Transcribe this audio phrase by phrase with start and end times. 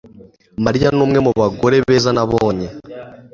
[0.65, 2.67] Mariya numwe mubagore beza nabonye